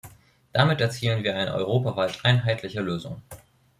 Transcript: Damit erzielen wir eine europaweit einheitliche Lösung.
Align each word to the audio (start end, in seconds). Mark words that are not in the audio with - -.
Damit 0.51 0.81
erzielen 0.81 1.23
wir 1.23 1.35
eine 1.37 1.53
europaweit 1.53 2.25
einheitliche 2.25 2.81
Lösung. 2.81 3.21